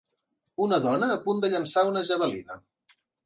[0.67, 2.57] Una dona a punt de llençar una javelina